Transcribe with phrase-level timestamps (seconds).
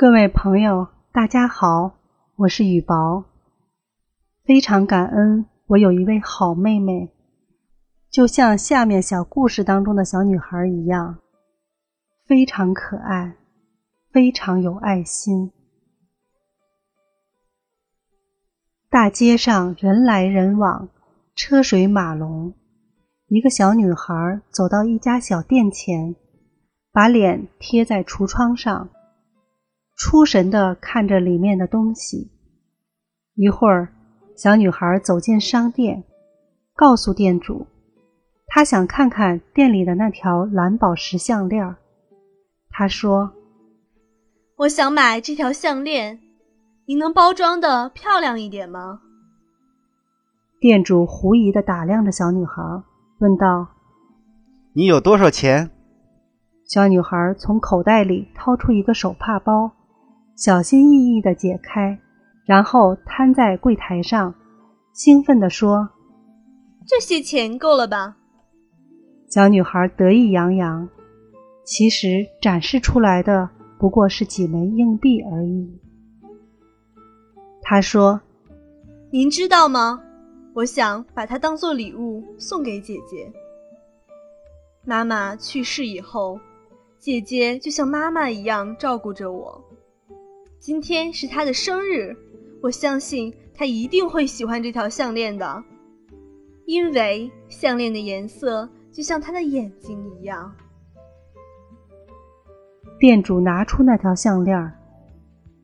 [0.00, 1.92] 各位朋友，大家好，
[2.36, 3.22] 我是雨薄。
[4.46, 7.10] 非常感恩，我有一位好妹妹，
[8.08, 11.18] 就像下面小故事当中的小女孩一样，
[12.24, 13.36] 非常可爱，
[14.10, 15.52] 非常有爱心。
[18.88, 20.88] 大街上人来人往，
[21.34, 22.54] 车水马龙。
[23.28, 26.16] 一个小女孩走到一家小店前，
[26.90, 28.88] 把脸贴在橱窗上。
[30.00, 32.30] 出神地看着里面的东西，
[33.34, 33.92] 一会儿，
[34.34, 36.02] 小女孩走进商店，
[36.74, 37.66] 告诉店主，
[38.46, 41.76] 她想看看店里的那条蓝宝石项链。
[42.70, 43.30] 她说
[44.56, 46.18] ：“我想买这条项链，
[46.86, 49.02] 您能包装的漂亮一点吗？”
[50.60, 52.62] 店主狐疑地打量着小女孩，
[53.18, 53.68] 问道
[54.72, 55.70] ：“你有多少钱？”
[56.64, 59.72] 小女孩从口袋里掏出一个手帕包。
[60.40, 62.00] 小心翼翼地解开，
[62.46, 64.34] 然后摊在柜台上，
[64.94, 65.86] 兴奋地说
[66.88, 68.16] ：“这些钱够了吧？”
[69.28, 70.88] 小女孩得意洋洋，
[71.66, 75.78] 其实展示出来的不过是几枚硬币而已。
[77.60, 78.18] 她说
[79.12, 80.02] ：“您知道吗？
[80.54, 83.30] 我想把它当做礼物送给姐姐。
[84.86, 86.40] 妈妈去世以后，
[86.98, 89.62] 姐姐就像妈妈一样照顾着我。”
[90.60, 92.14] 今天是他的生日，
[92.62, 95.64] 我相信他一定会喜欢这条项链的，
[96.66, 100.52] 因为项链的颜色就像他的眼睛一样。
[102.98, 104.70] 店主拿出那条项链，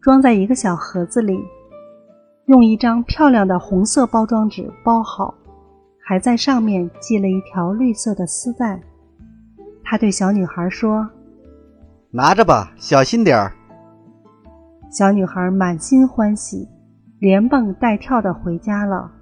[0.01, 1.39] 装在一个小盒子里，
[2.47, 5.35] 用一张漂亮的红色包装纸包好，
[6.01, 8.81] 还在上面系了一条绿色的丝带。
[9.85, 11.07] 他对小女孩说
[12.11, 13.53] ：“拿着吧，小心点儿。”
[14.97, 16.67] 小女孩满心欢喜，
[17.19, 19.13] 连蹦带跳的回家了。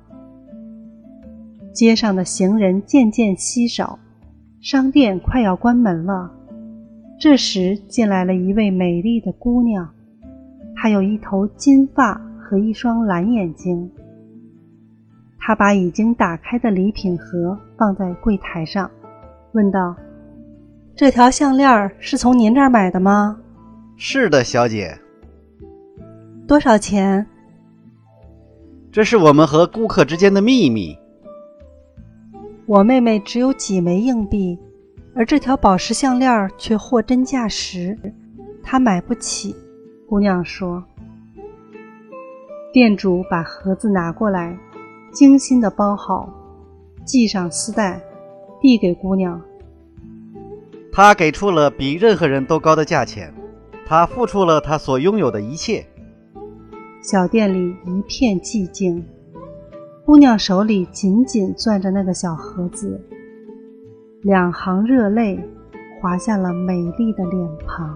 [1.72, 3.98] 街上的行人渐渐稀少，
[4.60, 6.30] 商店快要关门了。
[7.18, 9.90] 这时进来了一位美丽的姑娘，
[10.76, 13.90] 她有一头金发和一双蓝眼睛。
[15.40, 18.88] 她把已经打开的礼品盒放在柜台上，
[19.54, 19.96] 问道
[20.94, 23.40] ：“这条项链是从您这儿买的吗
[23.98, 24.96] ？”“是的，小姐。”
[26.46, 27.26] 多少钱？
[28.92, 30.96] 这是我们和顾客之间的秘密。
[32.66, 34.58] 我妹妹只有几枚硬币，
[35.14, 37.98] 而这条宝石项链却货真价实，
[38.62, 39.56] 她买不起。
[40.06, 40.84] 姑娘说。
[42.72, 44.58] 店主把盒子拿过来，
[45.12, 46.28] 精心的包好，
[47.06, 48.02] 系上丝带，
[48.60, 49.40] 递给姑娘。
[50.92, 53.32] 他给出了比任何人都高的价钱，
[53.86, 55.86] 他付出了他所拥有的一切。
[57.04, 59.04] 小店里一片寂静，
[60.06, 62.98] 姑娘手里紧紧攥着那个小盒子，
[64.22, 65.38] 两行热泪
[66.00, 67.94] 滑下了美丽的脸庞。